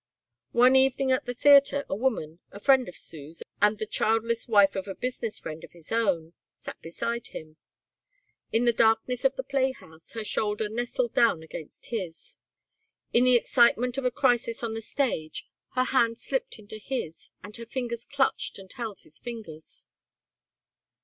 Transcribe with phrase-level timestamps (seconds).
[0.53, 4.75] One evening at the theatre a woman, a friend of Sue's and the childless wife
[4.75, 7.57] of a business friend of his own, sat beside him.
[8.51, 12.39] In the darkness of the playhouse her shoulder nestled down against his.
[13.13, 15.45] In the excitement of a crisis on the stage
[15.75, 19.85] her hand slipped into his and her fingers clutched and held his fingers.